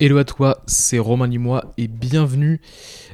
[0.00, 2.60] Hello à toi, c'est Romain Limois et bienvenue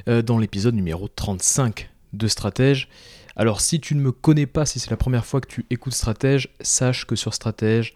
[0.07, 2.89] euh, dans l'épisode numéro 35 de Stratège.
[3.35, 5.95] Alors si tu ne me connais pas, si c'est la première fois que tu écoutes
[5.95, 7.95] Stratège, sache que sur Stratège,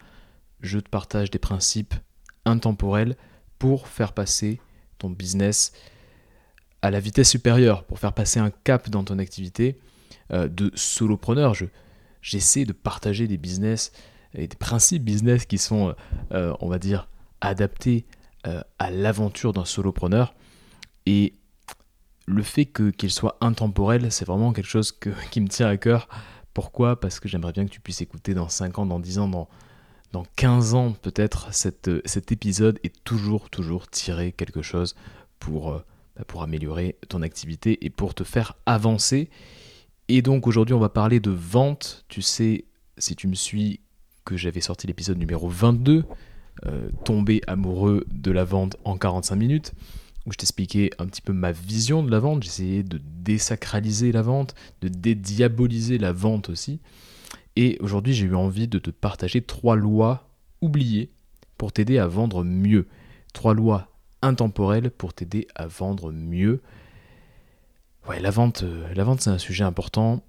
[0.60, 1.94] je te partage des principes
[2.44, 3.14] intemporels
[3.60, 4.60] pour faire passer
[4.98, 5.72] ton business
[6.82, 9.78] à la vitesse supérieure, pour faire passer un cap dans ton activité
[10.32, 11.54] euh, de solopreneur.
[12.22, 13.92] j'essaie de partager des business
[14.34, 15.94] et des principes business qui sont,
[16.32, 17.08] euh, on va dire,
[17.40, 18.04] adaptés
[18.46, 20.34] euh, à l'aventure d'un solopreneur.
[21.06, 21.34] Et
[22.26, 24.92] le fait que, qu'il soit intemporel, c'est vraiment quelque chose
[25.30, 26.08] qui me tient à cœur.
[26.54, 26.98] Pourquoi?
[26.98, 29.48] Parce que j'aimerais bien que tu puisses écouter dans 5 ans, dans 10 ans, dans,
[30.12, 34.94] dans 15 ans peut-être cet, cet épisode et toujours, toujours tirer quelque chose
[35.38, 35.84] pour, euh,
[36.16, 39.30] bah, pour améliorer ton activité et pour te faire avancer.
[40.08, 42.04] Et donc aujourd'hui on va parler de vente.
[42.08, 42.64] Tu sais,
[42.98, 43.80] si tu me suis,
[44.24, 46.02] que j'avais sorti l'épisode numéro 22 euh,
[47.04, 49.72] tomber amoureux de la vente en 45 minutes,
[50.26, 54.22] où je t'expliquais un petit peu ma vision de la vente, j'essayais de désacraliser la
[54.22, 56.80] vente, de dédiaboliser la vente aussi.
[57.56, 60.28] Et aujourd'hui, j'ai eu envie de te partager trois lois
[60.60, 61.10] oubliées
[61.56, 62.86] pour t'aider à vendre mieux.
[63.32, 63.88] Trois lois
[64.22, 66.62] intemporelles pour t'aider à vendre mieux.
[68.08, 70.22] Ouais, la vente, euh, la vente c'est un sujet important.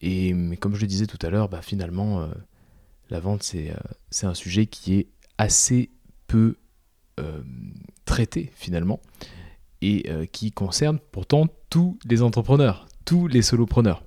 [0.00, 2.28] Et comme je le disais tout à l'heure, bah, finalement, euh,
[3.10, 5.06] la vente c'est un sujet qui est
[5.38, 5.90] assez
[6.26, 6.56] peu
[7.18, 7.40] euh,
[8.04, 9.00] traité finalement
[9.80, 14.04] et euh, qui concerne pourtant tous les entrepreneurs, tous les solopreneurs.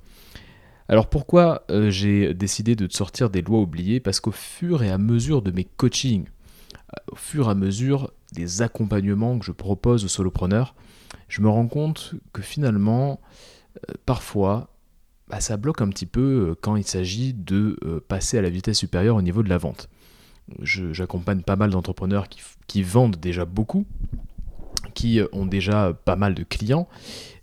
[0.89, 3.99] Alors pourquoi euh, j'ai décidé de sortir des lois oubliées?
[3.99, 6.25] Parce qu'au fur et à mesure de mes coachings,
[7.11, 10.75] au fur et à mesure des accompagnements que je propose aux solopreneurs,
[11.27, 13.21] je me rends compte que finalement,
[14.05, 14.73] parfois,
[15.29, 17.77] bah, ça bloque un petit peu quand il s'agit de
[18.09, 19.89] passer à la vitesse supérieure au niveau de la vente
[20.61, 22.27] j'accompagne pas mal d'entrepreneurs
[22.67, 23.85] qui, vendent déjà beaucoup,
[24.93, 26.87] qui euh, ont déjà pas mal de clients,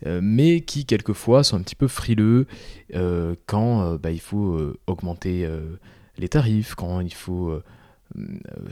[0.06, 2.46] euh, mais qui quelquefois sont un petit peu frileux
[2.94, 5.48] euh, quand bah, il faut augmenter
[6.16, 7.60] les tarifs, quand il faut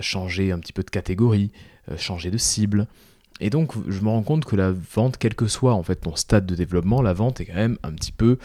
[0.01, 1.51] changer un petit peu de catégorie,
[1.97, 2.87] changer de cible.
[3.39, 6.17] Et donc je me rends compte que la vente, quel que soit en fait ton
[6.17, 8.39] stade de développement, la vente est quand même un petit peu,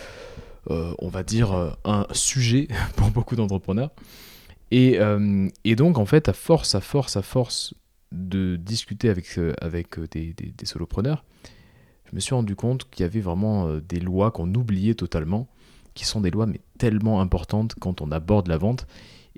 [0.69, 3.91] on va dire, un sujet pour beaucoup d'entrepreneurs.
[4.73, 7.73] Euh, et, donc, en fait, à force, à force, à force
[8.11, 11.23] de discuter avec, euh, avec euh, des, solopreneurs,
[12.09, 15.47] je me suis rendu compte qu'il y avait vraiment des lois qu'on oubliait totalement,
[15.93, 18.85] qui sont des lois mais tellement importantes quand on aborde la vente.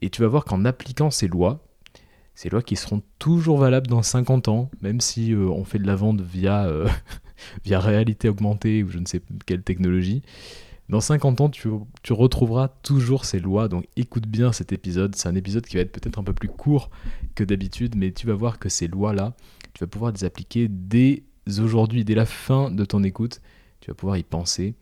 [0.01, 1.63] Et tu vas voir qu'en appliquant ces lois,
[2.33, 5.95] ces lois qui seront toujours valables dans 50 ans, même si on fait de la
[5.95, 6.67] vente via,
[7.63, 10.23] via réalité augmentée ou je ne sais quelle technologie,
[10.89, 11.69] dans 50 ans, tu,
[12.11, 15.15] retrouveras toujours ces lois, donc écoute bien cet épisode.
[15.15, 16.89] C'est un épisode qui va être peut-être un peu plus court
[17.35, 19.33] que d'habitude, mais tu vas voir que ces lois-là,
[19.73, 21.23] tu vas pouvoir les appliquer dès
[21.59, 23.41] aujourd'hui, dès la fin de ton écoute.
[23.79, 24.75] Tu vas pouvoir y penser.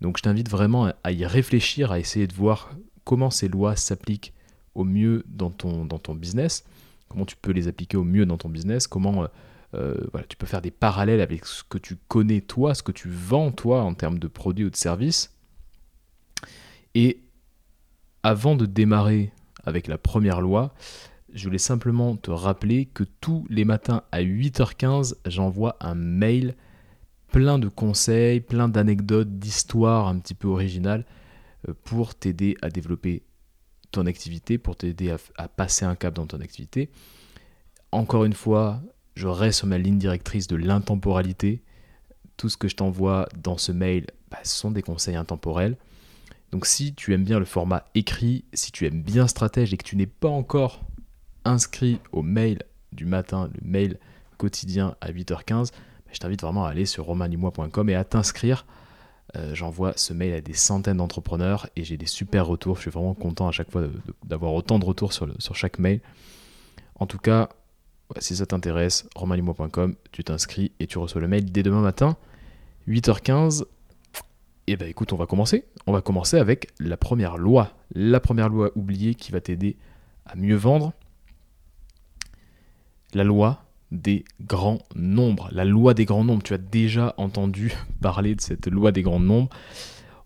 [0.00, 2.74] Donc je t'invite vraiment à y réfléchir, à essayer de voir
[3.04, 4.32] comment ces lois s'appliquent
[4.74, 6.64] au mieux dans ton, dans ton business,
[7.08, 9.28] comment tu peux les appliquer au mieux dans ton business, comment
[9.74, 12.92] euh, voilà, tu peux faire des parallèles avec ce que tu connais toi, ce que
[12.92, 15.30] tu vends toi en termes de produits ou de services
[16.94, 17.22] et
[18.22, 19.32] avant de démarrer
[19.64, 20.74] avec la première loi,
[21.32, 26.54] je voulais simplement te rappeler que tous les matins à 8h15, j'envoie un mail
[27.32, 31.06] plein de conseils, plein d'anecdotes, d'histoires un petit peu originales
[31.68, 33.22] euh, pour t'aider à développer
[33.90, 36.90] ton activité, pour t'aider à, passer un cap dans ton activité.
[37.90, 38.80] Encore une fois,
[39.14, 41.62] je reste sur ma ligne directrice de l'intemporalité.
[42.36, 45.76] Tout ce que je t'envoie dans ce mail, bah, sont des conseils intemporels.
[46.52, 49.84] Donc si tu aimes bien le format écrit, si tu aimes bien Stratège et que
[49.84, 50.82] tu n'es pas encore
[51.44, 53.98] inscrit au mail du matin, le mail
[54.36, 58.66] quotidien à 8h15, bah, je t'invite vraiment à aller sur romanimois.com et à t'inscrire.
[59.34, 62.76] Euh, j'envoie ce mail à des centaines d'entrepreneurs et j'ai des super retours.
[62.76, 63.84] Je suis vraiment content à chaque fois
[64.22, 66.00] d'avoir autant de retours sur, chaque mail.
[66.96, 67.48] En tout cas,
[68.18, 72.18] si ça t'intéresse, romanimois.com, tu t'inscris et tu reçois le mail dès demain matin,
[72.88, 73.64] 8h15.
[74.72, 75.66] Eh ben écoute, on va commencer.
[75.86, 77.76] On va commencer avec la première loi.
[77.94, 79.76] La première loi oubliée qui va t'aider
[80.24, 80.94] à mieux vendre.
[83.12, 85.50] La loi des grands nombres.
[85.52, 86.42] La loi des grands nombres.
[86.42, 89.50] Tu as déjà entendu parler de cette loi des grands nombres.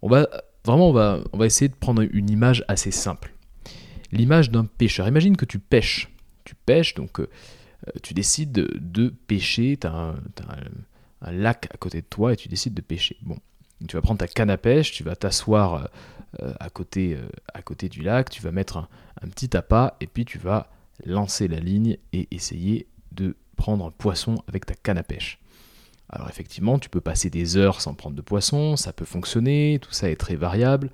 [0.00, 0.28] On va
[0.64, 3.34] vraiment, on va, essayer de prendre une image assez simple.
[4.12, 5.08] L'image d'un pêcheur.
[5.08, 6.08] Imagine que tu pêches.
[6.44, 7.26] Tu pêches, donc euh,
[8.00, 9.76] tu décides de, pêcher.
[9.76, 10.14] Tu as, un,
[11.22, 13.16] un lac à côté de toi et tu décides de pêcher.
[13.22, 13.38] Bon,
[13.86, 15.88] tu vas prendre ta canne à pêche, tu vas t'asseoir
[16.42, 18.88] euh, à, côté, euh, à côté du lac, tu vas mettre un,
[19.28, 20.70] petit appât et puis tu vas
[21.04, 25.40] lancer la ligne et essayer de prendre un poisson avec ta canne à pêche.
[26.08, 29.92] Alors effectivement, tu peux passer des heures sans prendre de poisson, ça peut fonctionner, tout
[29.92, 30.90] ça est très variable.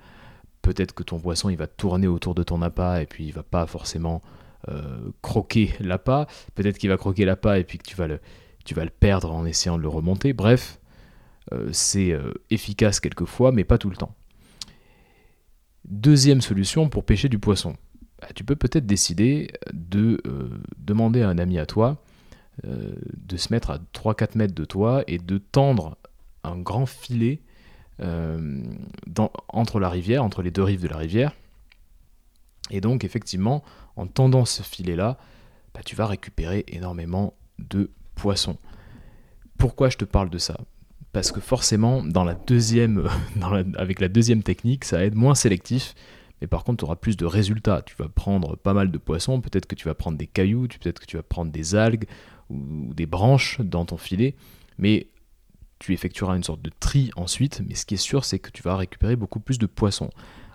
[0.61, 3.43] Peut-être que ton poisson il va tourner autour de ton appât et puis il va
[3.43, 4.21] pas forcément
[4.69, 6.25] euh, croquer l'appât.
[6.55, 8.19] Peut-être qu'il va croquer l'appât et puis que tu vas, le,
[8.89, 10.31] perdre en essayant de le remonter.
[10.31, 10.79] Bref,
[11.71, 14.15] c'est euh, efficace quelquefois, mais pas tout le temps.
[15.85, 17.75] Deuxième solution pour pêcher du poisson.
[18.21, 20.21] Bah, tu peux peut-être décider de
[20.77, 22.01] demander à un ami à toi
[22.65, 25.97] euh, de se mettre à 3-4 mètres de toi et de tendre
[26.43, 27.41] un grand filet
[27.99, 28.61] euh,
[29.49, 31.33] entre la rivière, entre les deux rives de la rivière.
[32.69, 33.63] Et donc effectivement,
[33.95, 35.17] en tendant ce filet-là,
[35.73, 38.57] bah, tu vas récupérer énormément de poissons.
[39.57, 40.59] Pourquoi je te parle de ça?
[41.13, 42.03] Parce que forcément,
[43.77, 45.95] avec la deuxième technique, ça va être moins sélectif,
[46.41, 47.81] mais par contre, tu auras plus de résultats.
[47.83, 50.99] Tu vas prendre pas mal de poissons, peut-être que tu vas prendre des cailloux, peut-être
[50.99, 52.05] que tu vas prendre des algues,
[52.49, 54.35] ou des branches dans ton filet,
[54.77, 55.07] mais
[55.79, 58.63] tu effectueras une sorte de tri ensuite, mais ce qui est sûr, c'est que tu
[58.63, 60.09] vas récupérer beaucoup plus de poissons.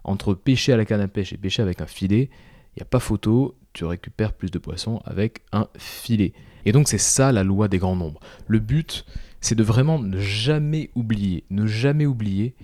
[0.05, 2.31] Entre pêcher à la canne à pêche et pêcher avec un filet,
[2.75, 6.33] il n'y a pas photo, tu récupères plus de poissons avec un filet.
[6.65, 8.21] Et donc c'est ça la loi des grands nombres.
[8.47, 9.05] Le but,
[9.41, 12.55] c'est de vraiment ne jamais oublier, ne jamais oublier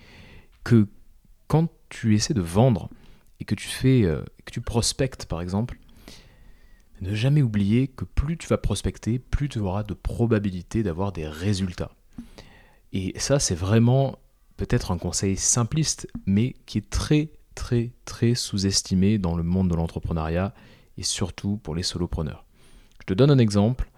[0.64, 0.88] que
[1.46, 2.90] quand tu essaies de vendre
[3.40, 5.78] et que tu fais, euh, que tu prospectes par exemple,
[7.00, 11.26] ne jamais oublier que plus tu vas prospecter, plus tu auras de probabilité d'avoir des
[11.26, 11.92] résultats.
[12.92, 14.18] Et ça, c'est vraiment
[14.56, 19.74] peut-être un conseil simpliste, mais qui est très, très, très sous-estimé dans le monde de
[19.74, 20.54] l'entrepreneuriat
[20.96, 22.44] et surtout pour les solopreneurs.
[23.00, 23.90] Je te donne un exemple.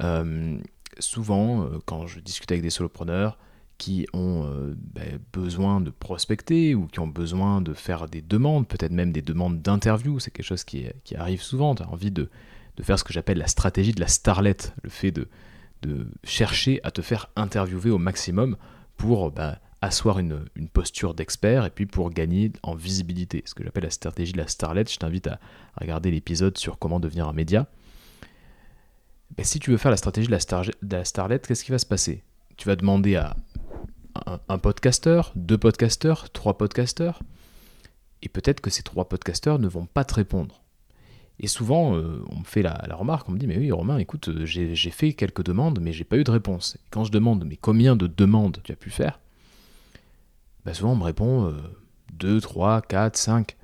[0.00, 0.58] Euh,
[0.98, 3.38] souvent, euh, quand je discute avec des solopreneurs
[3.78, 8.68] qui ont euh, ben, besoin de prospecter ou qui ont besoin de faire des demandes,
[8.68, 10.86] peut-être même des demandes d'interview, c'est quelque chose qui,
[11.16, 12.28] arrive souvent, tu as envie de,
[12.80, 15.28] faire ce que j'appelle la stratégie de la starlet, le fait de,
[16.22, 18.56] chercher à te faire interviewer au maximum
[18.96, 23.42] pour bah, asseoir une, posture d'expert et puis pour gagner en visibilité.
[23.46, 25.40] Ce que j'appelle la stratégie de la starlet, je t'invite à,
[25.80, 27.66] regarder l'épisode sur comment devenir un média.
[29.36, 30.38] Ben, si tu veux faire la stratégie de la,
[30.82, 32.22] de la starlet, qu'est-ce qui va se passer?
[32.56, 33.34] Tu vas demander à
[34.26, 37.22] un, un podcasteur, deux podcasteurs, trois podcasteurs,
[38.20, 40.62] et peut-être que ces trois podcasteurs ne vont pas te répondre.
[41.40, 44.28] Et souvent, euh, on me fait la, remarque, on me dit, mais oui, Romain, écoute,
[44.28, 46.76] euh, j'ai fait quelques demandes, mais j'ai pas eu de réponse.
[46.76, 49.18] Et quand je demande, mais combien de demandes tu as pu faire?
[50.66, 51.52] Bah, Souvent, on me répond
[52.12, 53.56] 2, 3, 4, 5.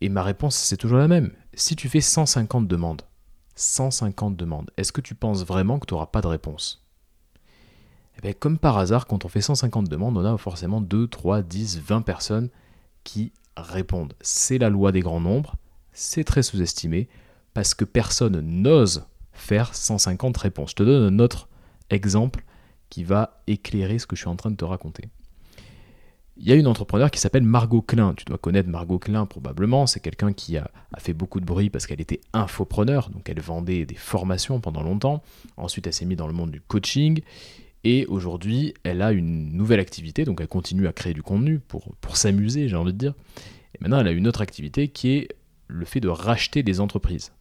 [0.00, 1.32] Et ma réponse, c'est toujours la même.
[1.52, 3.02] Si tu fais 150 demandes,
[3.58, 6.84] 150 demandes, est-ce que tu penses vraiment que tu n'auras pas de réponse?
[8.16, 11.42] Eh bien, Comme par hasard, quand on fait 150 demandes, on a forcément 2, 3,
[11.42, 12.48] 10, 20 personnes
[13.04, 14.14] qui répondent.
[14.20, 15.56] C'est la loi des grands nombres
[15.98, 17.08] c'est très sous-estimé
[17.54, 20.70] parce que personne n'ose faire 150 réponses.
[20.70, 21.48] Je te donne un autre
[21.90, 22.44] exemple
[22.88, 25.08] qui va éclairer ce que je suis en train de te raconter.
[26.40, 28.14] Il y a une entrepreneur qui s'appelle Margot Klein.
[28.16, 29.88] Tu dois connaître Margot Klein probablement.
[29.88, 33.10] C'est quelqu'un qui a, fait beaucoup de bruit parce qu'elle était infopreneur.
[33.10, 35.22] Donc elle vendait des formations pendant longtemps.
[35.56, 37.22] Ensuite, elle s'est mise dans le monde du coaching.
[37.82, 40.24] Et aujourd'hui, elle a une nouvelle activité.
[40.24, 43.14] Donc elle continue à créer du contenu pour, pour s'amuser, j'ai envie de dire.
[43.74, 45.28] Et maintenant, elle a une autre activité qui est
[45.66, 47.32] le fait de racheter des entreprises.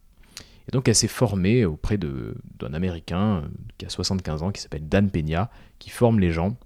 [0.67, 3.47] Et donc elle s'est formée auprès d'un Américain euh,
[3.77, 5.49] qui a 75 ans, qui s'appelle Dan Peña,
[5.79, 6.57] qui forme les gens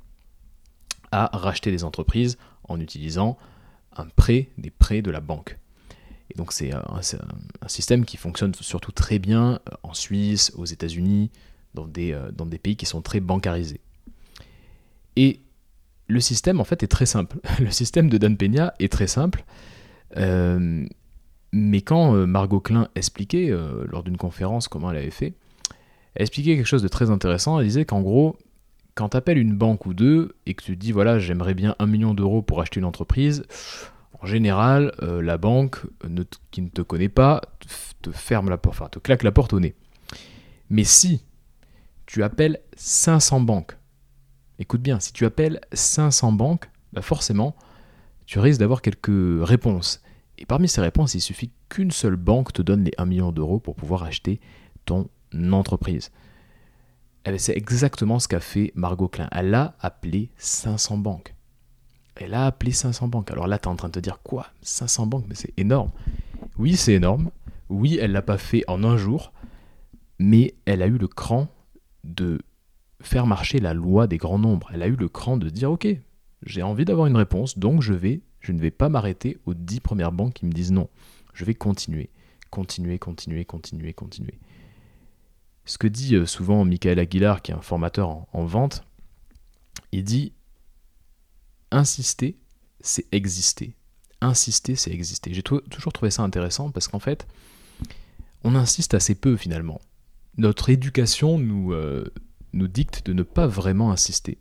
[1.12, 3.38] à racheter des entreprises en utilisant
[3.96, 5.58] un prêt, des prêts de la banque.
[6.30, 7.02] Et donc c'est un,
[7.68, 11.30] système qui fonctionne surtout très bien euh, en Suisse, aux États-Unis,
[11.74, 13.82] dans des, euh, dans des pays qui sont très bancarisés.
[15.18, 15.42] Et
[16.08, 17.38] le système en fait est très simple.
[17.60, 19.44] Le système de Dan Peña est très simple.
[21.54, 25.34] Mais quand euh, Margot Klein expliquait, euh, lors d'une conférence, comment elle avait fait,
[26.16, 27.60] elle expliquait quelque chose de très intéressant.
[27.60, 28.38] Elle disait qu'en gros,
[28.96, 31.86] quand tu appelles une banque ou deux et que tu dis, voilà, j'aimerais bien un
[31.86, 33.44] million d'euros pour acheter une entreprise,
[34.22, 35.80] en général, euh, la banque
[36.52, 37.42] qui ne te connaît pas
[38.02, 39.76] te ferme la porte, enfin, te claque la porte au nez.
[40.70, 41.24] Mais si
[42.06, 43.78] tu appelles 500 banques,
[44.60, 47.56] écoute bien, si tu appelles 500 banques, bah forcément,
[48.26, 49.10] tu risques d'avoir quelques
[49.42, 50.02] réponses.
[50.38, 53.60] Et parmi ces réponses, il suffit qu'une seule banque te donne les 1 million d'euros
[53.60, 54.40] pour pouvoir acheter
[54.86, 55.10] ton
[55.52, 56.12] entreprise.
[57.26, 59.28] Eh c'est exactement ce qu'a fait Margot Klein.
[59.32, 61.36] Elle a appelé 500 banques.
[62.16, 63.32] Elle a appelé 500 banques.
[63.32, 64.48] Alors là, tu es en train de te dire quoi?
[64.62, 65.92] 500 banques, mais c'est énorme.
[66.58, 67.30] Oui, c'est énorme.
[67.70, 69.32] Oui, elle l'a pas fait en un jour,
[70.20, 71.48] mais elle a eu le cran
[72.04, 72.40] de
[73.02, 74.70] faire marcher la loi des grands nombres.
[74.74, 75.88] Elle a eu le cran de dire ok,
[76.44, 79.80] j'ai envie d'avoir une réponse, donc je vais je ne vais pas m'arrêter aux dix
[79.80, 80.90] premières banques qui me disent non.
[81.34, 82.10] Je vais continuer,
[82.50, 84.40] continuer, continuer, continuer, continuer.
[85.66, 88.84] Ce que dit euh, souvent Michael Aguilar, qui est un formateur en, vente,
[89.92, 90.34] il dit
[91.72, 92.38] insister,
[92.80, 93.76] c'est exister.
[94.22, 95.34] Insister, c'est exister.
[95.34, 97.28] J'ai toujours trouvé ça intéressant parce qu'en fait,
[98.44, 99.82] on insiste assez peu finalement.
[100.38, 102.12] Notre éducation nous, euh,
[102.54, 104.38] nous dicte de ne pas vraiment insister.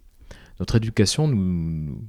[0.59, 2.09] Notre éducation nous,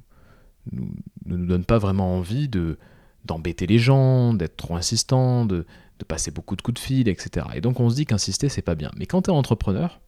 [0.72, 0.94] nous,
[1.26, 2.78] ne nous donne pas vraiment envie de
[3.24, 5.64] d'embêter les gens, d'être trop insistant, de,
[6.02, 7.46] de, passer beaucoup de coups de fil, etc.
[7.54, 8.90] Et donc on se dit qu'insister c'est pas bien.
[8.96, 10.00] Mais quand tu es entrepreneur,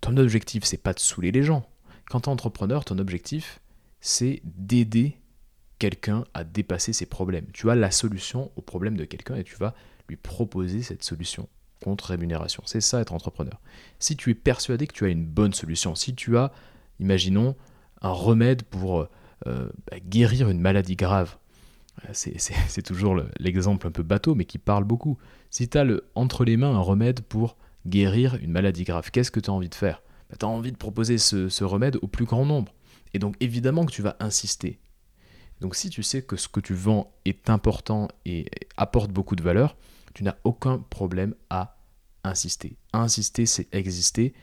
[0.00, 1.66] ton objectif c'est pas de saouler les gens.
[2.08, 3.60] Quand tu es entrepreneur, ton objectif
[4.00, 5.18] c'est d'aider
[5.78, 7.46] quelqu'un à dépasser ses problèmes.
[7.52, 9.74] Tu as la solution au problème de quelqu'un et tu vas
[10.08, 11.48] lui proposer cette solution
[11.82, 12.62] contre rémunération.
[12.66, 13.60] C'est ça être entrepreneur.
[13.98, 16.52] Si tu es persuadé que tu as une bonne solution, si tu as,
[17.00, 17.56] imaginons,
[18.00, 19.08] un remède pour
[19.46, 21.36] euh, bah, guérir une maladie grave.
[22.12, 25.18] C'est toujours l'exemple un peu bateau, mais qui parle beaucoup.
[25.50, 29.40] Si tu as entre les mains un remède pour guérir une maladie grave, qu'est-ce que
[29.40, 30.02] tu as envie de faire?
[30.30, 32.74] Bah, Tu as envie de proposer ce, remède au plus grand nombre.
[33.12, 34.80] Et donc évidemment que tu vas insister.
[35.60, 38.46] Donc si tu sais que ce que tu vends est important et
[38.76, 39.76] apporte beaucoup de valeur,
[40.12, 41.76] tu n'as aucun problème à
[42.24, 42.76] insister.
[42.92, 44.34] Insister, c'est exister.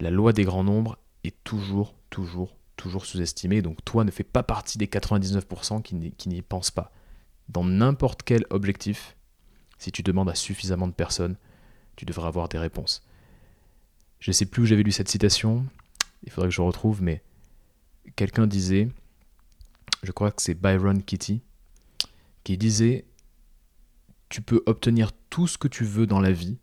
[0.00, 3.62] La loi des grands nombres est toujours, toujours, toujours sous-estimé.
[3.62, 6.92] Donc toi ne fais pas partie des 99% qui n'y pensent pas.
[7.48, 9.16] Dans n'importe quel objectif,
[9.78, 11.36] si tu demandes à suffisamment de personnes,
[11.96, 13.02] tu devrais avoir des réponses.
[14.18, 15.66] Je ne sais plus où j'avais lu cette citation,
[16.22, 17.22] il faudrait que je retrouve, mais
[18.16, 18.88] quelqu'un disait,
[20.02, 21.42] je crois que c'est Byron Kitty,
[22.42, 23.04] qui disait
[24.28, 26.58] Tu peux obtenir tout ce que tu veux dans la vie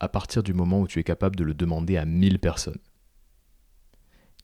[0.00, 2.78] à partir du moment où tu es capable de le demander à 1000 personnes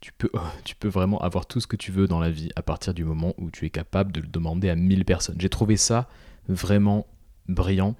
[0.64, 3.04] tu peux, vraiment avoir tout ce que tu veux dans la vie à partir du
[3.04, 5.36] moment où tu es capable de le demander à 1000 personnes.
[5.38, 6.08] J'ai trouvé ça
[6.48, 7.06] vraiment
[7.48, 7.94] brillant.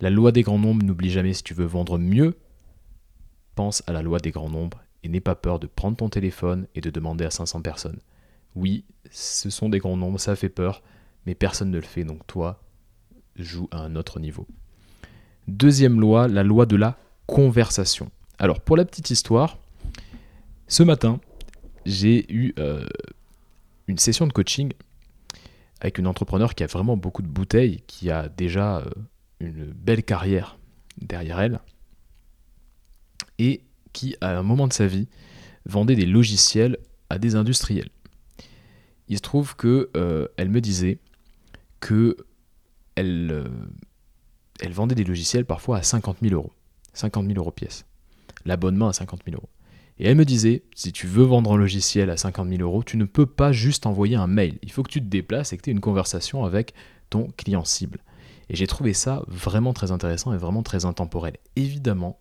[0.00, 2.36] La loi des grands nombres n'oublie jamais si tu veux vendre mieux,
[3.54, 6.66] pense à la loi des grands nombres et n'aie pas peur de prendre ton téléphone
[6.74, 7.98] et de demander à 500 personnes.
[8.54, 10.82] Oui, ce sont des grands nombres, ça fait peur,
[11.26, 12.62] mais personne ne le fait, donc toi,
[13.36, 14.46] joue à un autre niveau.
[15.48, 18.10] Deuxième loi, la loi de la conversation.
[18.38, 19.58] Alors, pour la petite histoire,
[20.68, 21.20] ce matin,
[21.84, 22.86] j'ai eu euh,
[23.86, 24.72] une session de coaching
[25.80, 28.90] avec une entrepreneur qui a vraiment beaucoup de bouteilles, qui a déjà euh,
[29.40, 30.58] une belle carrière
[31.00, 31.60] derrière elle,
[33.38, 35.08] et qui, à un moment de sa vie,
[35.66, 36.78] vendait des logiciels
[37.10, 37.90] à des industriels.
[39.08, 40.98] Il se trouve que euh, elle me disait
[41.80, 42.16] que
[42.94, 43.50] elle,
[44.60, 46.52] elle vendait des logiciels parfois à 50 000 euros.
[46.94, 47.84] 50 000 euros pièce.
[48.46, 49.48] L'abonnement à 50 000 euros.
[49.98, 52.96] Et elle me disait, si tu veux vendre un logiciel à 50 000 euros, tu
[52.96, 54.58] ne peux pas juste envoyer un mail.
[54.62, 56.74] Il faut que tu te déplaces et que tu aies une conversation avec
[57.10, 58.00] ton client cible.
[58.48, 61.36] Et j'ai trouvé ça vraiment très intéressant et vraiment très intemporel.
[61.56, 62.18] Évidemment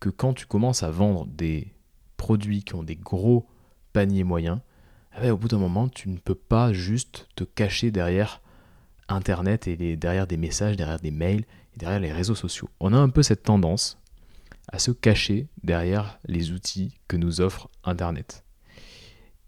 [0.00, 1.72] que quand tu commences à vendre des
[2.16, 3.46] produits qui ont des gros
[3.92, 4.60] paniers moyens,
[5.16, 8.40] eh ben, au bout d'un moment, tu ne peux pas juste te cacher derrière
[9.08, 12.68] Internet et derrière des messages, derrière des mails et derrière les réseaux sociaux.
[12.78, 13.98] On a un peu cette tendance
[14.68, 18.44] à se cacher derrière les outils que nous offre Internet.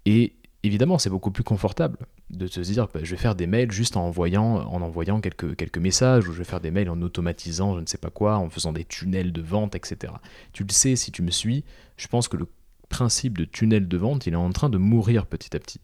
[0.07, 1.99] Et évidemment, c'est beaucoup plus confortable
[2.31, 5.57] de se dire bah, je vais faire des mails juste en envoyant, en envoyant quelques,
[5.57, 8.37] quelques messages, ou je vais faire des mails en automatisant je ne sais pas quoi,
[8.37, 10.13] en faisant des tunnels de vente, etc.
[10.53, 11.65] Tu le sais si tu me suis,
[11.97, 12.47] je pense que le
[12.89, 15.81] principe de tunnel de vente, il est en train de mourir petit à petit.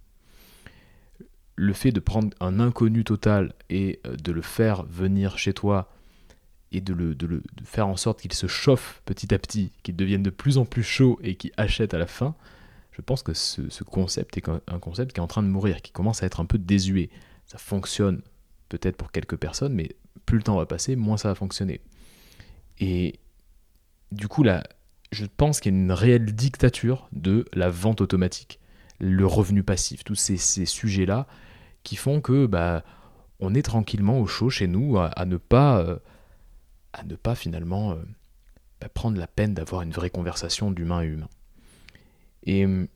[1.56, 5.90] Le fait de prendre un inconnu total et euh, de le faire venir chez toi
[6.72, 10.22] et de, le, de, faire en sorte qu'il se chauffe petit à petit, qu'il devienne
[10.22, 12.34] de plus en plus chaud et qu'il achète à la fin,
[12.92, 15.92] je pense que ce, concept est un concept qui est en train de mourir, qui
[15.92, 17.10] commence à être un peu désuet.
[17.44, 18.22] Ça fonctionne
[18.68, 19.94] peut-être pour quelques personnes, mais
[20.24, 21.80] plus le temps va passer, moins ça va fonctionner.
[22.78, 23.20] Et
[24.12, 24.64] du coup, là,
[25.12, 28.60] je pense qu'il y a une réelle dictature de la vente automatique,
[28.98, 31.26] le revenu passif, tous ces, sujets-là
[31.82, 32.82] qui font que bah,
[33.40, 35.78] on est tranquillement au chaud chez nous à, ne pas...
[35.80, 35.98] Euh,
[36.96, 37.96] à ne pas finalement euh,
[38.80, 41.28] bah, prendre la peine d'avoir une vraie conversation d'humain à humain.
[42.44, 42.88] Et hum,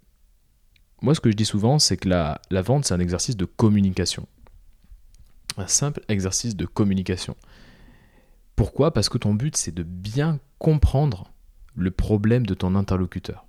[1.03, 4.27] moi, ce que je dis souvent, c'est que la, vente, c'est un exercice de communication.
[5.57, 7.37] Un simple exercice de communication.
[8.55, 8.93] Pourquoi?
[8.93, 11.33] Parce que ton but, c'est de bien comprendre
[11.75, 13.47] le problème de ton interlocuteur.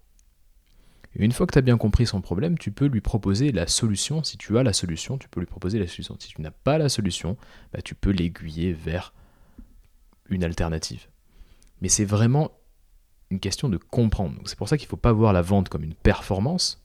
[1.16, 4.24] Une fois que tu as bien compris son problème, tu peux lui proposer la solution.
[4.24, 6.16] Si tu as la solution, tu peux lui proposer la solution.
[6.20, 7.36] Si tu n'as pas la solution,
[7.74, 9.14] bah, tu peux l'aiguiller vers
[10.32, 11.08] une alternative.
[11.82, 12.52] Mais c'est vraiment
[13.30, 14.36] une question de comprendre.
[14.46, 16.84] C'est pour ça qu'il ne faut pas voir la vente comme une performance,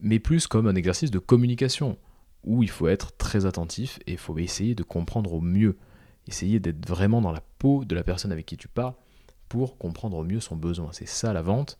[0.00, 1.98] mais plus comme un exercice de communication,
[2.44, 5.76] où il faut être très attentif et il faut essayer de comprendre au mieux,
[6.26, 8.94] essayer d'être vraiment dans la peau de la personne avec qui tu parles
[9.48, 10.90] pour comprendre au mieux son besoin.
[10.92, 11.78] C'est ça la vente,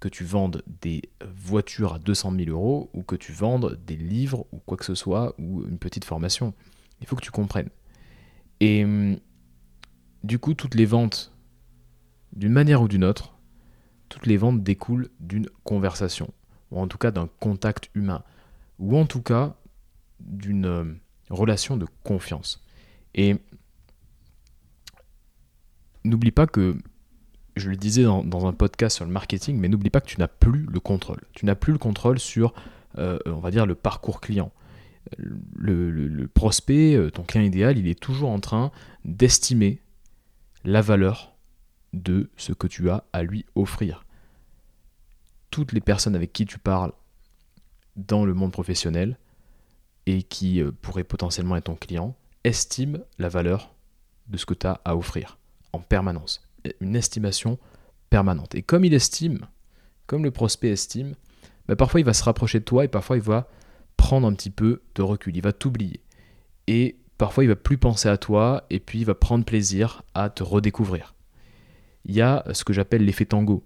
[0.00, 1.02] que tu vendes des
[1.34, 4.94] voitures à 200 000 euros ou que tu vendes des livres ou quoi que ce
[4.94, 6.54] soit ou une petite formation.
[7.00, 7.70] Il faut que tu comprennes.
[8.60, 9.18] Et hum,
[10.24, 11.32] du coup, toutes les ventes,
[12.32, 13.34] d'une manière ou d'une autre,
[14.08, 16.32] toutes les ventes découlent d'une conversation,
[16.70, 18.22] ou en tout cas d'un contact humain,
[18.78, 19.56] ou en tout cas
[20.20, 20.84] d'une euh,
[21.30, 22.64] relation de confiance.
[23.14, 23.36] Et
[26.04, 26.76] n'oublie pas que,
[27.56, 30.28] je le disais dans, un podcast sur le marketing, mais n'oublie pas que tu n'as
[30.28, 31.20] plus le contrôle.
[31.32, 32.54] Tu n'as plus le contrôle sur,
[32.98, 34.52] euh, on va dire, le parcours client.
[35.16, 38.70] le, prospect, euh, ton client idéal, il est toujours en train
[39.04, 39.80] d'estimer
[40.64, 41.34] la valeur
[41.92, 44.04] de ce que tu as à lui offrir.
[45.50, 46.92] Toutes les personnes avec qui tu parles
[47.96, 49.18] dans le monde professionnel
[50.06, 53.74] et qui euh, pourraient potentiellement être ton client estiment la valeur
[54.28, 55.38] de ce que tu as à offrir
[55.72, 56.42] en permanence.
[56.80, 57.58] Une estimation
[58.10, 58.54] permanente.
[58.54, 59.46] Et comme il estime,
[60.06, 61.14] comme le prospect estime,
[61.66, 63.48] bah, parfois il va se rapprocher de toi et parfois il va
[63.96, 66.00] prendre un petit peu de recul, il va t'oublier.
[66.66, 70.30] Et parfois il va plus penser à toi et puis il va prendre plaisir à
[70.30, 71.14] te redécouvrir.
[72.04, 73.62] Il y a ce que j'appelle l'effet tango.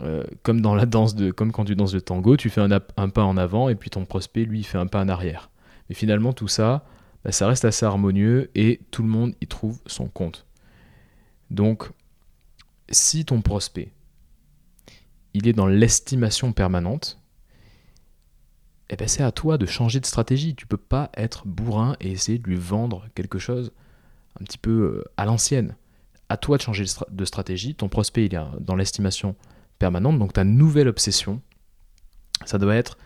[0.00, 2.78] Euh, comme dans la danse de, comme quand tu danses le tango, tu fais un,
[2.78, 5.50] pas en avant et puis ton prospect lui fait un pas en arrière.
[5.88, 6.84] Mais finalement tout ça,
[7.24, 10.46] bah, ça reste assez harmonieux et tout le monde y trouve son compte.
[11.50, 11.90] Donc,
[12.90, 13.92] si ton prospect
[15.32, 17.20] il est dans l'estimation permanente,
[18.92, 20.56] eh ben c'est à toi de changer de stratégie.
[20.56, 23.72] Tu peux pas être bourrin et essayer de lui vendre quelque chose
[24.40, 25.76] un petit peu euh, à l'ancienne.
[26.28, 27.76] À toi de changer de stratégie.
[27.76, 29.36] Ton prospect, il est dans l'estimation
[29.78, 30.18] permanente.
[30.18, 31.40] Donc ta nouvelle obsession,
[32.44, 32.98] ça doit être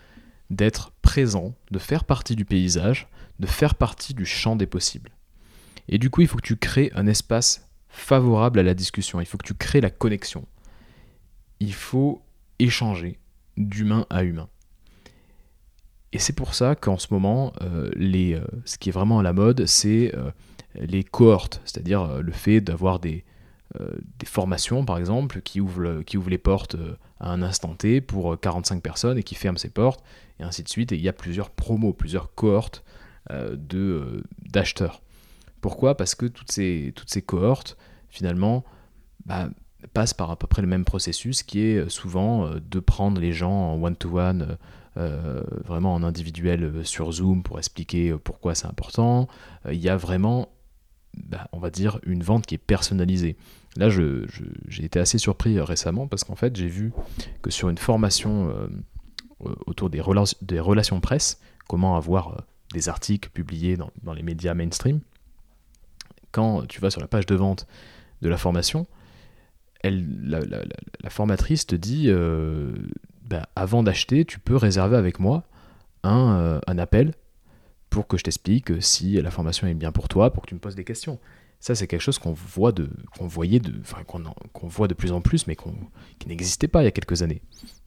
[0.49, 5.11] d'être présent, de faire partie du paysage, de faire partie du champ des possibles.
[5.89, 9.21] Et du coup, il faut que tu crées un espace favorable à la discussion.
[9.21, 10.47] Il faut que tu crées la connexion.
[11.61, 12.23] Il faut
[12.59, 13.19] échanger
[13.57, 14.49] d'humain à humain.
[16.15, 19.33] Et c'est pour ça qu'en ce moment, euh, euh, ce qui est vraiment à la
[19.33, 20.31] mode, c'est euh,
[20.77, 23.25] les cohortes, c'est-à-dire le fait d'avoir des,
[24.25, 26.77] formations, par exemple, qui ouvrent, qui ouvrent les portes
[27.19, 30.05] à un instant T pour 45 personnes et qui ferment ces portes,
[30.39, 30.93] et ainsi de suite.
[30.93, 32.85] Et il y a plusieurs promos, plusieurs cohortes
[33.29, 35.03] d'acheteurs.
[35.61, 35.97] Pourquoi?
[35.97, 37.77] Parce que toutes ces, toutes ces cohortes,
[38.09, 38.65] finalement,
[39.27, 39.49] bah,
[39.93, 43.73] passent par à peu près le même processus qui est souvent de prendre les gens
[43.73, 44.57] en one-to-one.
[44.97, 49.29] Vraiment en individuel euh, sur Zoom pour expliquer euh, pourquoi c'est important.
[49.69, 50.49] Il y a vraiment,
[51.17, 53.37] bah, on va dire, une vente qui est personnalisée.
[53.77, 56.93] Là, j'ai été assez surpris récemment parce qu'en fait, j'ai vu
[57.43, 58.55] que sur une formation
[59.67, 60.01] autour des,
[60.43, 65.01] des, relations presse, comment avoir des articles publiés dans, les médias mainstream,
[66.31, 67.67] quand tu vas sur la page de vente
[68.23, 68.87] de la formation,
[69.81, 72.13] elle, la, formatrice te dit
[73.25, 75.45] bah, avant d'acheter, tu peux réserver avec moi
[76.03, 77.15] un, euh, appel
[77.91, 80.61] pour que je t'explique si la formation est bien pour toi, pour que tu me
[80.61, 81.19] poses des questions.
[81.61, 83.73] Ça, c'est quelque chose qu'on voit de, qu'on voyait de,
[84.53, 85.57] qu'on, voit de plus en plus, mais
[86.19, 87.41] qui n'existait pas il y a quelques années.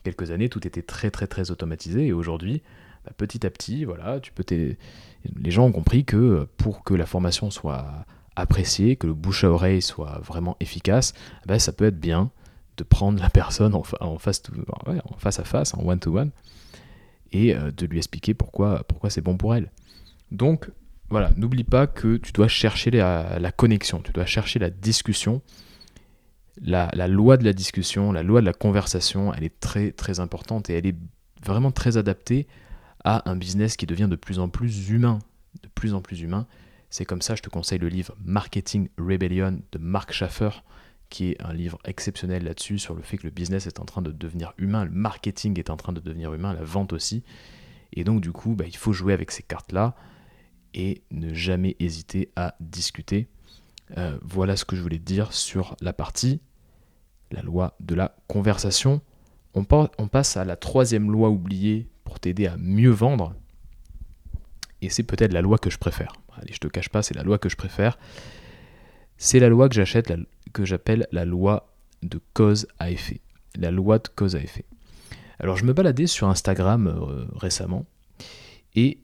[0.04, 2.64] Quelques années, tout était très très très automatisé, et aujourd'hui,
[3.06, 7.06] bah, petit à petit, voilà, tu peux les gens ont compris que pour que la
[7.06, 11.14] formation soit appréciée, que le bouche à oreille soit vraiment efficace,
[11.46, 12.32] bah, ça peut être bien
[12.78, 16.32] de prendre la personne en, face, en face à face, en one-to-one,
[17.32, 19.72] et euh, de lui expliquer pourquoi, pourquoi c'est bon pour elle.
[20.32, 20.70] Donc,
[21.10, 25.42] voilà, n'oublie pas que tu dois chercher la, connexion, tu dois chercher la discussion.
[26.62, 30.20] La, la, loi de la discussion, la loi de la conversation, elle est très très
[30.20, 30.96] importante et elle est
[31.46, 32.48] vraiment très adaptée
[33.04, 35.20] à un business qui devient de plus en plus humain.
[35.62, 36.48] De plus en plus humain.
[36.90, 40.50] C'est comme ça, je te conseille le livre Marketing Rebellion de Mark Schaffer
[41.10, 44.02] qui est un livre exceptionnel là-dessus, sur le fait que le business est en train
[44.02, 47.24] de devenir humain, le marketing est en train de devenir humain, la vente aussi.
[47.94, 49.96] Et donc du coup, bah, il faut jouer avec ces cartes-là
[50.74, 53.28] et ne jamais hésiter à discuter.
[53.98, 56.42] Euh, voilà ce que je voulais dire sur la partie,
[57.32, 59.02] la loi de la conversation.
[59.54, 59.66] On,
[59.98, 63.34] on passe à la troisième loi oubliée pour t'aider à mieux vendre.
[64.82, 66.14] Et c'est peut-être la loi que je préfère.
[66.36, 67.98] Allez, je te cache pas, c'est la loi que je préfère.
[69.18, 70.14] C'est la loi que j'achète,
[70.54, 73.22] que j'appelle la loi de cause à effet.
[73.56, 74.66] La loi de cause à effet.
[75.40, 77.86] Alors je me baladais sur Instagram euh, récemment
[78.76, 79.00] et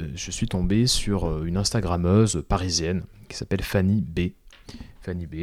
[0.00, 4.32] euh, je suis tombé sur euh, une Instagrammeuse parisienne qui s'appelle Fanny B.
[5.04, 5.34] B.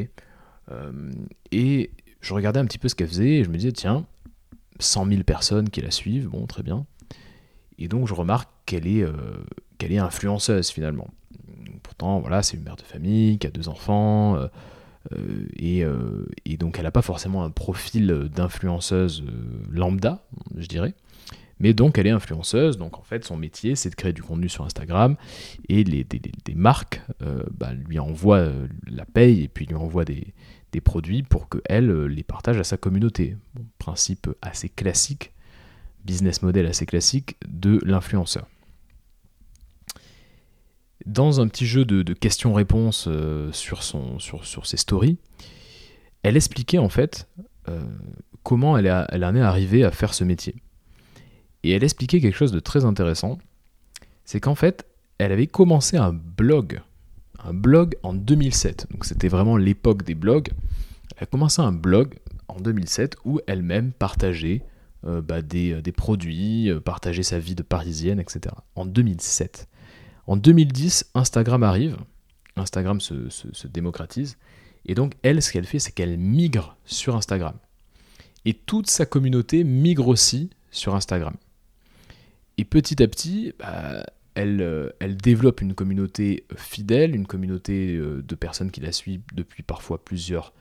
[1.51, 4.05] et je regardais un petit peu ce qu'elle faisait et je me disais tiens,
[4.79, 6.85] 100 000 personnes qui la suivent, bon très bien.
[7.77, 9.05] Et donc je remarque qu'elle est,
[9.77, 11.09] qu'elle est influenceuse finalement.
[12.01, 14.37] Voilà, c'est une mère de famille qui a deux enfants
[15.57, 15.83] et,
[16.45, 19.23] et, donc elle n'a pas forcément un profil d'influenceuse
[19.69, 20.23] lambda,
[20.57, 20.93] je dirais.
[21.59, 24.47] Mais donc elle est influenceuse, donc en fait son métier c'est de créer du contenu
[24.47, 25.17] sur Instagram
[25.67, 30.05] et les, des, marques euh, bah, lui envoient euh, la paye et puis lui envoient
[30.05, 30.33] des,
[30.83, 33.35] produits pour qu'elle euh, les partage à sa communauté.
[33.77, 35.33] principe assez classique,
[36.05, 38.47] business model assez classique de l'influenceur.
[41.09, 43.09] Dans un petit jeu de, questions-réponses
[43.51, 45.17] sur, son, sur, sur, ses stories,
[46.23, 47.27] elle expliquait en fait
[48.43, 50.55] comment elle, elle en est arrivée à faire ce métier.
[51.63, 53.39] Et elle expliquait quelque chose de très intéressant,
[54.23, 54.85] c'est qu'en fait,
[55.17, 56.81] elle avait commencé un blog,
[57.43, 58.87] un blog en 2007.
[58.91, 60.49] Donc c'était vraiment l'époque des blogs.
[61.15, 62.15] Elle a commencé un blog
[62.47, 64.61] en 2007 où elle-même partageait
[65.05, 68.55] euh, bah, euh, des, produits, euh, partageait sa vie de parisienne, etc.
[68.75, 69.67] En 2007.
[70.29, 71.97] En 2010, Instagram arrive,
[72.55, 74.37] Instagram se, se démocratise,
[74.85, 77.55] et donc elle, ce qu'elle fait, c'est qu'elle migre sur Instagram.
[78.45, 81.33] Et toute sa communauté migre aussi sur Instagram.
[82.59, 88.21] Et petit à petit, bah, elle, euh, elle, développe une communauté fidèle, une communauté euh,
[88.21, 90.53] de personnes qui la suivent depuis parfois plusieurs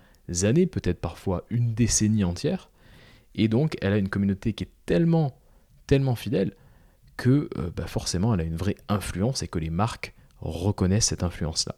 [0.45, 2.71] années, peut-être parfois une décennie entière.
[3.35, 5.39] Et donc, elle a une communauté qui est tellement,
[5.87, 6.55] tellement fidèle
[7.19, 11.25] que euh, bah, forcément, elle a une vraie influence et que les marques reconnaissent cette
[11.25, 11.75] influence-là.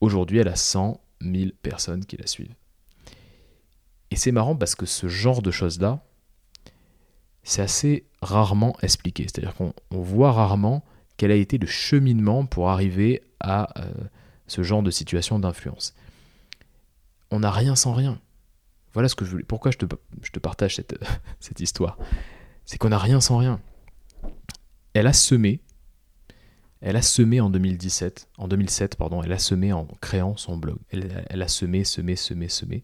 [0.00, 2.54] Aujourd'hui, elle a 100 000 personnes qui la suivent.
[4.10, 6.02] Et c'est marrant parce que ce genre de choses-là,
[7.42, 9.24] c'est assez rarement expliqué.
[9.24, 10.84] C'est-à-dire qu'on voit rarement
[11.18, 13.92] quel a été le cheminement pour arriver à euh,
[14.46, 15.94] ce genre de situation d'influence.
[17.30, 18.18] On n'a rien sans rien.
[18.94, 19.44] Voilà ce que je voulais.
[19.44, 19.86] Pourquoi je te,
[20.22, 20.98] je te partage cette,
[21.40, 21.98] cette histoire
[22.64, 23.60] C'est qu'on n'a rien sans rien.
[24.98, 25.60] Elle a semé.
[26.80, 30.78] Elle a semé en 2017, en 2007, pardon, elle a semé en créant son blog.
[30.90, 32.82] Elle, elle a semé, semé, semé, semé.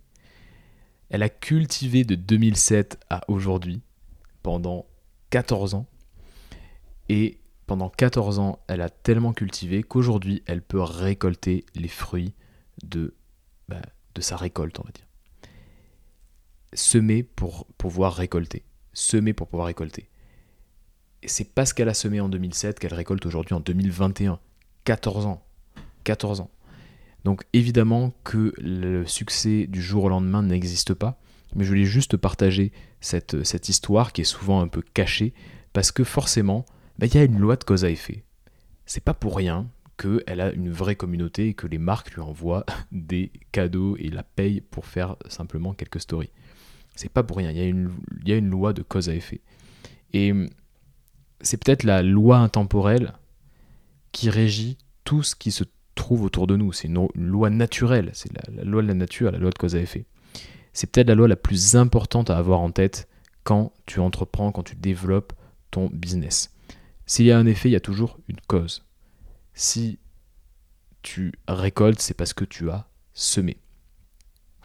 [1.10, 3.82] Elle a cultivé de 2007 à aujourd'hui
[4.44, 4.86] pendant
[5.30, 5.88] 14 ans.
[7.08, 12.32] Et pendant 14 ans, elle a tellement cultivé qu'aujourd'hui, elle peut récolter les fruits
[12.84, 13.12] de,
[13.68, 13.82] bah,
[14.14, 15.08] de sa récolte, on va dire.
[16.74, 18.64] Semer pour pouvoir récolter.
[18.92, 20.08] Semer pour pouvoir récolter.
[21.26, 24.38] C'est parce qu'elle a semé en 2007 qu'elle récolte aujourd'hui en 2021.
[24.84, 25.42] 14 ans.
[26.04, 26.50] 14 ans.
[27.24, 31.18] Donc évidemment que le succès du jour au lendemain n'existe pas
[31.54, 35.32] mais je voulais juste partager cette, cette histoire qui est souvent un peu cachée,
[35.72, 36.64] parce que forcément,
[36.98, 38.24] bah, il y a une loi de cause à effet.
[38.86, 42.66] C'est pas pour rien qu'elle a une vraie communauté et que les marques lui envoient
[42.92, 46.30] des cadeaux et la payent pour faire simplement quelques stories.
[46.96, 49.40] C'est pas pour rien, il y, y a une loi de cause à effet.
[50.12, 50.32] Et
[51.40, 53.12] c'est peut-être la loi intemporelle
[54.12, 56.72] qui régit tout ce qui se trouve autour de nous.
[56.72, 59.80] C'est une, loi naturelle, c'est la, loi de la nature, la loi de cause à
[59.80, 60.06] effet
[60.74, 63.08] c'est peut-être la loi la plus importante à avoir en tête
[63.44, 65.32] quand tu entreprends, quand tu développes
[65.70, 66.50] ton business.
[67.06, 68.84] S'il y a un effet, il y a toujours une cause.
[69.54, 69.98] Si
[71.02, 73.56] tu récoltes, c'est parce que tu as semé.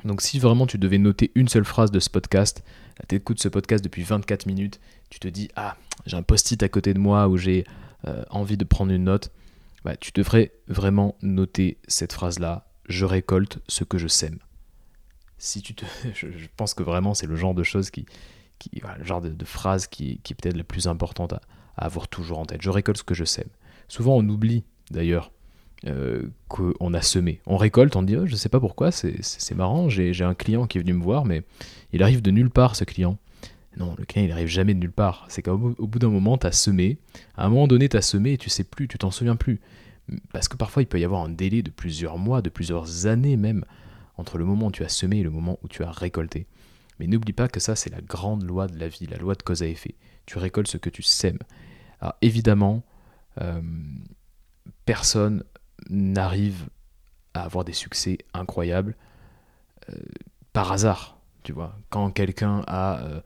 [0.03, 2.63] Donc si vraiment tu devais noter une seule phrase de ce podcast,
[3.07, 6.69] tu écoutes ce podcast depuis 24 minutes, tu te dis ah j'ai un post-it à
[6.69, 7.65] côté de moi où j'ai
[8.07, 9.31] euh, envie de prendre une note,
[9.83, 14.39] bah, tu devrais vraiment noter cette phrase-là, je récolte ce que je sème
[15.39, 18.05] si tu te, je, pense que vraiment c'est le genre de choses qui,
[18.59, 21.41] qui le genre de, phrase qui, qui est peut-être la plus importante à,
[21.77, 22.61] avoir toujours en tête.
[22.61, 23.47] Je récolte ce que je sème.
[23.87, 25.31] Souvent on oublie d'ailleurs
[25.87, 27.41] euh, qu'on a semé.
[27.45, 30.77] On récolte, on dit oh, je sais pas pourquoi, c'est marrant, j'ai un client qui
[30.77, 31.43] est venu me voir, mais
[31.93, 33.17] il arrive de nulle part ce client.
[33.77, 35.25] Non, le client il arrive jamais de nulle part.
[35.29, 36.97] C'est qu'au bout d'un moment, tu as semé.
[37.35, 39.61] À un moment donné, tu as semé et tu sais plus, tu t'en souviens plus.
[40.33, 43.37] Parce que parfois, il peut y avoir un délai de plusieurs mois, de plusieurs années
[43.37, 43.63] même,
[44.17, 46.47] entre le moment où tu as semé et le moment où tu as récolté.
[46.99, 49.43] Mais n'oublie pas que ça, c'est la grande loi de la vie, la loi de
[49.43, 49.95] cause à effet.
[50.25, 51.39] Tu récoltes ce que tu sèmes.
[52.01, 52.83] Alors évidemment,
[53.39, 53.61] euh,
[54.85, 55.43] personne
[55.89, 56.69] n'arrive
[57.33, 58.95] à avoir des succès incroyables
[59.89, 59.95] euh,
[60.53, 61.17] par hasard.
[61.43, 63.21] Tu vois, quand quelqu'un a euh,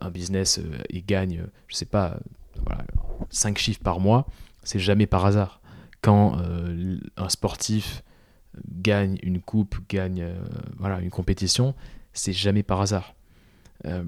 [0.00, 2.18] un business et gagne, je sais pas,
[2.64, 2.84] voilà,
[3.30, 4.26] 5 chiffres par mois,
[4.62, 5.60] c'est jamais par hasard.
[6.02, 6.36] Quand
[7.16, 8.02] un sportif
[8.68, 10.44] gagne une coupe, gagne euh,
[10.78, 11.74] voilà, une compétition,
[12.12, 13.14] c'est jamais par hasard.
[13.86, 14.04] Euh,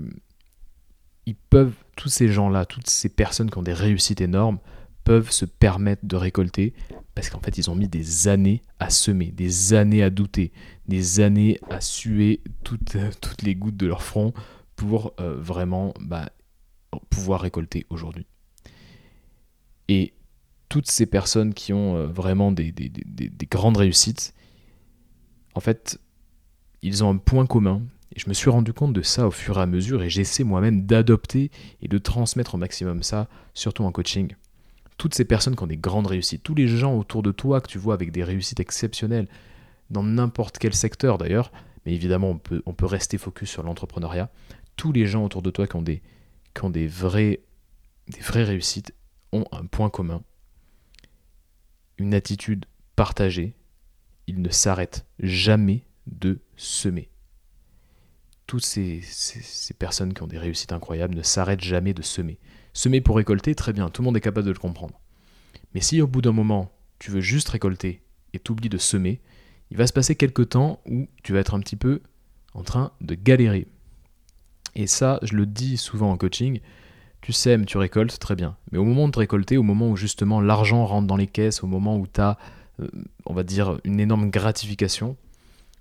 [1.26, 4.58] ils peuvent, tous ces gens-là, toutes ces personnes qui ont des réussites énormes,
[5.04, 6.74] peuvent se permettre de récolter
[7.14, 10.52] parce qu'en fait ils ont mis des années à semer, des années à douter,
[10.88, 14.32] des années à suer toutes, toutes les gouttes de leur front
[14.76, 16.30] pour euh, vraiment bah,
[17.10, 18.26] pouvoir récolter aujourd'hui.
[19.88, 20.14] Et
[20.68, 24.34] toutes ces personnes qui ont vraiment des, des, grandes réussites,
[25.54, 26.00] en fait,
[26.82, 27.82] ils ont un point commun.
[28.14, 30.44] Et je me suis rendu compte de ça au fur et à mesure et j'essaie
[30.44, 31.50] moi-même d'adopter
[31.82, 34.34] et de transmettre au maximum ça, surtout en coaching.
[34.96, 37.68] Toutes ces personnes qui ont des grandes réussites, tous les gens autour de toi que
[37.68, 39.28] tu vois avec des réussites exceptionnelles,
[39.90, 41.52] dans n'importe quel secteur d'ailleurs,
[41.84, 44.30] mais évidemment on peut, rester focus sur l'entrepreneuriat,
[44.76, 45.82] tous les gens autour de toi qui ont
[46.70, 47.40] des vraies
[48.08, 48.94] réussites
[49.32, 50.22] ont un point commun,
[51.98, 53.56] une attitude partagée,
[54.26, 57.10] ils ne s'arrêtent jamais de semer.
[58.46, 59.00] Toutes ces,
[59.78, 62.38] personnes qui ont des réussites incroyables ne s'arrêtent jamais de semer.
[62.74, 65.00] Semer pour récolter, très bien, tout le monde est capable de le comprendre.
[65.74, 69.20] Mais si au bout d'un moment, tu veux juste récolter et t'oublies de semer,
[69.70, 72.02] il va se passer quelques temps où tu vas être un petit peu
[72.52, 73.68] en train de galérer.
[74.74, 76.60] Et ça, je le dis souvent en coaching,
[77.20, 78.56] tu sèmes, tu récoltes, très bien.
[78.72, 81.68] Mais au moment de récolter, au moment où justement l'argent rentre dans les caisses, au
[81.68, 82.36] moment où tu as,
[82.80, 82.88] euh,
[83.24, 85.16] on va dire, une énorme gratification,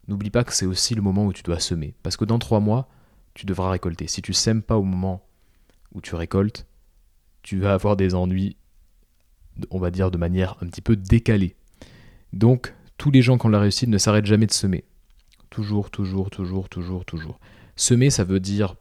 [0.08, 1.96] n'oublie pas que c'est aussi le moment où tu dois semer.
[2.04, 2.88] Parce que dans trois mois,
[3.34, 4.08] tu devras récolter.
[4.08, 5.26] Si tu sèmes pas au moment
[5.94, 6.68] où tu récoltes,
[7.44, 8.58] tu vas avoir des ennuis,
[9.70, 11.56] on va dire, de manière un petit peu décalée.
[12.32, 14.86] Donc, tous les gens qui ont la réussite ne s'arrêtent jamais de semer.
[15.50, 17.40] Toujours, toujours, toujours, toujours, toujours.
[17.76, 18.76] Semer, ça veut dire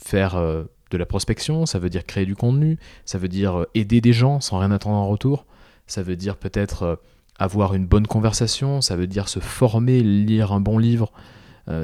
[0.00, 3.70] faire euh, de la prospection, ça veut dire créer du contenu, ça veut dire euh,
[3.74, 5.46] aider des gens sans rien attendre en retour,
[5.86, 6.96] ça veut dire peut-être euh,
[7.38, 11.12] avoir une bonne conversation, ça veut dire se former, lire un bon livre,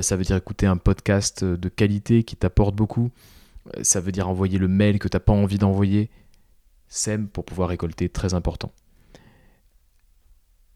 [0.03, 3.11] ça veut dire écouter un podcast de qualité qui t'apporte beaucoup,
[3.83, 6.11] ça veut dire envoyer le mail que tu n'as pas envie d'envoyer.
[6.88, 8.73] Sème pour pouvoir récolter, très important.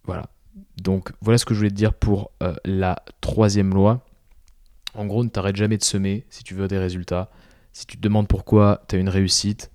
[0.05, 0.31] Voilà.
[0.77, 4.05] Donc voilà ce que je voulais te dire pour euh, la troisième loi.
[4.95, 7.31] En gros, ne t'arrête jamais de semer si tu veux des résultats.
[7.73, 9.73] Si tu te demandes pourquoi tu as une réussite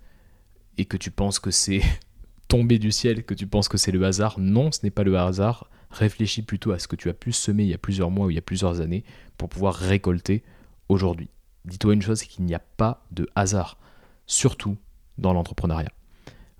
[0.78, 1.82] et que tu penses que c'est
[2.48, 4.39] tomber du ciel que tu penses que c'est le hasard.
[4.39, 5.69] Non, ce n'est pas le hasard.
[5.91, 8.30] Réfléchis plutôt à ce que tu as pu semer il y a plusieurs mois ou
[8.30, 9.04] il y a plusieurs années
[9.38, 10.43] pour pouvoir récolter
[10.88, 11.30] aujourd'hui.
[11.65, 13.78] Dis-toi une chose, c'est qu'il n'y a pas de hasard,
[14.26, 14.78] surtout
[15.17, 15.91] dans l'entrepreneuriat.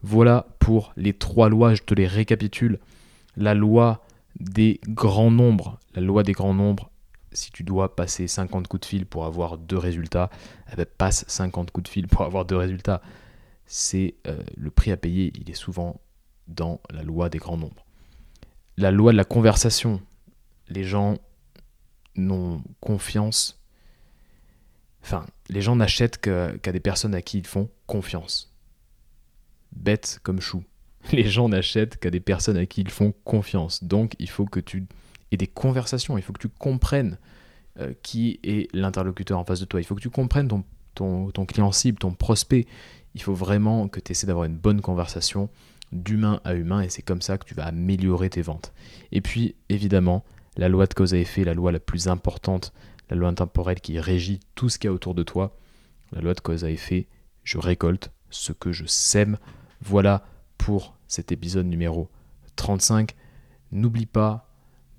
[0.02, 2.80] Voilà pour les trois lois, je te les récapitule.
[3.36, 4.04] La loi
[4.40, 5.80] des grands nombres.
[5.96, 6.90] La loi des grands nombres,
[7.32, 10.30] si tu dois passer 50 coups de fil pour avoir deux résultats,
[10.72, 13.02] eh ben, passe 50 coups de fil pour avoir deux résultats
[13.72, 16.02] c'est euh, le prix à payer, il est souvent
[16.48, 17.86] dans la loi des grands nombres.
[18.78, 20.02] La loi de la conversation,
[20.70, 21.20] les gens
[22.16, 23.59] n'ont confiance,
[25.04, 28.54] enfin, les gens n'achètent qu'à des personnes à qui ils font confiance.
[29.72, 30.64] Bête comme chou.
[31.14, 33.84] Les gens n'achètent qu'à des personnes à qui ils font confiance.
[33.84, 34.86] Donc, il faut que tu
[35.32, 37.18] aies des conversations, il faut que tu comprennes
[37.80, 39.80] euh, qui est l'interlocuteur en face de toi.
[39.80, 40.50] Il faut que tu comprennes
[40.96, 42.66] ton, ton client cible, ton prospect
[43.16, 45.50] il faut vraiment que tu essaies d'avoir une bonne conversation
[45.92, 48.74] d'humain à humain et c'est comme ça que tu vas améliorer tes ventes.
[49.12, 50.24] Et puis évidemment,
[50.58, 52.74] la loi de cause à effet, la loi la plus importante,
[53.10, 55.58] la loi intemporelle qui régit tout ce qu'il y a autour de toi,
[56.12, 57.08] la loi de cause à effet,
[57.44, 59.38] je récolte ce que je sème.
[59.82, 60.26] Voilà
[60.58, 62.10] pour cet épisode numéro
[62.56, 63.16] 35.
[63.72, 64.50] N'oublie pas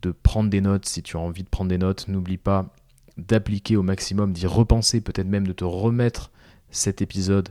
[0.03, 2.09] de prendre des notes si tu as envie de prendre des notes.
[2.09, 2.75] N'oublie pas
[3.17, 6.31] d'appliquer au maximum, d'y repenser, peut-être même de te remettre
[6.71, 7.51] cet épisode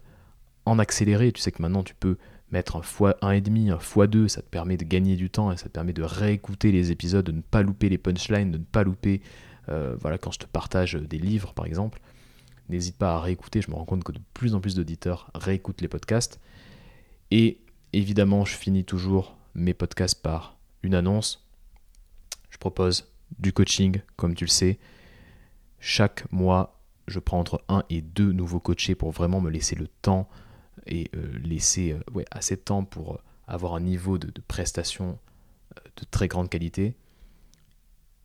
[0.65, 1.31] en accéléré.
[1.31, 2.17] Tu sais que maintenant tu peux
[2.51, 5.65] mettre un fois 1,5, un x2, ça te permet de gagner du temps et ça
[5.65, 8.83] te permet de réécouter les épisodes, de ne pas louper les punchlines, de ne pas
[8.83, 9.21] louper,
[9.69, 12.01] euh, voilà, quand je te partage des livres par exemple.
[12.69, 15.81] N'hésite pas à réécouter, je me rends compte que de plus en plus d'auditeurs réécoutent
[15.81, 16.39] les podcasts.
[17.31, 17.61] Et
[17.93, 21.47] évidemment, je finis toujours mes podcasts par une annonce.
[22.51, 24.77] Je propose du coaching, comme tu le sais.
[25.79, 29.87] Chaque mois, je prends entre un et deux nouveaux coachés pour vraiment me laisser le
[29.87, 30.29] temps
[30.85, 35.17] et euh, laisser euh, assez de temps pour avoir un niveau de prestation
[35.95, 36.95] de très grande qualité.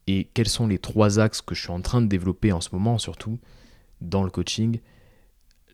[0.07, 2.71] Et quels sont les trois axes que je suis en train de développer en ce
[2.73, 3.39] moment, surtout
[4.01, 4.81] dans le coaching?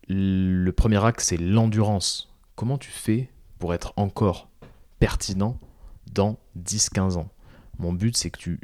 [0.07, 2.33] Le premier axe, c'est l'endurance.
[2.55, 4.49] Comment tu fais pour être encore
[4.99, 5.59] pertinent
[6.13, 7.29] dans 10-15 ans?
[7.77, 8.59] Mon but, c'est que tu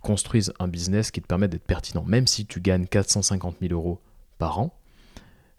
[0.00, 2.04] construises un business qui te permette d'être pertinent.
[2.04, 4.00] Même si tu gagnes 450 000 euros
[4.38, 4.74] par an,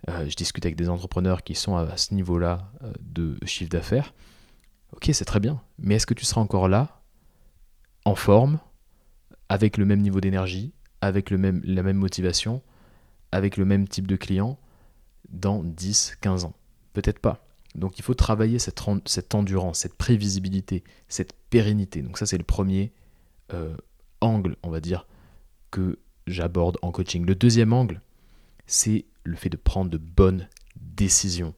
[0.07, 4.13] euh, je discute avec des entrepreneurs qui sont à, ce niveau-là euh, de chiffre d'affaires.
[4.93, 5.61] Ok, c'est très bien.
[5.77, 7.01] Mais est-ce que tu seras encore là,
[8.05, 8.59] en forme,
[9.49, 12.61] avec le même niveau d'énergie, avec la même motivation,
[13.31, 14.59] avec le même type de client
[15.29, 16.53] dans 10, 15 ans
[16.93, 17.45] Peut-être pas.
[17.75, 22.01] Donc il faut travailler cette, cette, endurance, cette prévisibilité, cette pérennité.
[22.01, 22.91] Donc ça c'est le premier
[23.53, 23.75] euh,
[24.21, 25.07] angle, on va dire,
[25.71, 27.25] que j'aborde en coaching.
[27.25, 28.01] Le deuxième angle,
[28.65, 31.53] c'est le fait de prendre de bonnes décisions.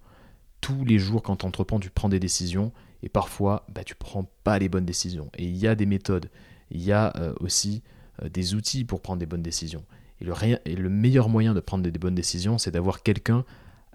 [0.59, 2.71] Tous les jours, quand tu entreprends, tu prends des décisions
[3.03, 5.31] et parfois, bah, tu prends pas les bonnes décisions.
[5.37, 6.29] Et il y a des méthodes.
[6.71, 7.83] Il y a euh, aussi
[8.23, 9.83] euh, des outils pour prendre des bonnes décisions.
[10.21, 13.43] Et le, meilleur moyen de prendre des bonnes décisions, c'est d'avoir quelqu'un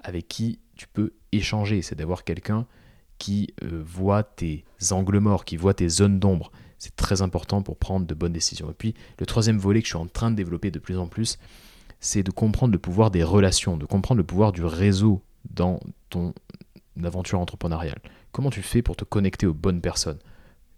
[0.02, 2.66] avec qui tu peux échanger, c'est d'avoir quelqu'un
[3.18, 6.50] qui euh, voit tes angles morts, qui voit tes zones d'ombre.
[6.78, 8.70] C'est très important pour prendre de bonnes décisions.
[8.70, 11.06] Et puis, le troisième volet que je suis en train de développer de plus en
[11.06, 11.38] plus,
[12.00, 16.34] c'est de comprendre le pouvoir des relations, de comprendre le pouvoir du réseau dans ton
[17.02, 18.00] aventure entrepreneuriale.
[18.32, 20.18] Comment tu fais pour te connecter aux bonnes personnes?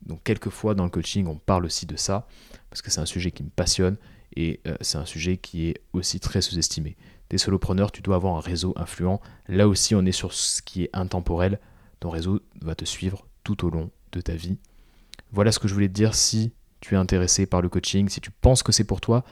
[0.06, 2.26] Donc, quelquefois dans le coaching, on parle aussi de ça,
[2.70, 3.96] parce que c'est un sujet qui me passionne
[4.36, 6.96] et euh, c'est un sujet qui est aussi très sous-estimé.
[7.30, 9.20] Des solopreneurs, tu dois avoir un réseau influent.
[9.48, 11.58] Là aussi, on est sur ce qui est intemporel
[12.00, 14.58] ton réseau va te suivre tout au long de ta vie.
[15.32, 16.14] Voilà ce que je voulais te dire.
[16.14, 19.24] Si tu es intéressé par le coaching, si tu penses que c'est pour toi,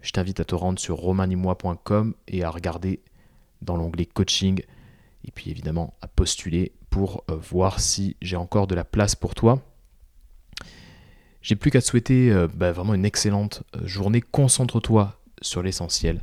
[0.00, 3.02] je t'invite à te rendre sur romanimois.com et à regarder
[3.62, 4.60] dans l'onglet coaching
[5.24, 9.34] et puis évidemment à postuler pour euh, voir si j'ai encore de la place pour
[9.34, 9.60] toi.
[11.46, 14.20] J'ai plus qu'à te souhaiter euh, bah, vraiment une excellente euh, journée.
[14.20, 16.20] Concentre-toi sur l'essentiel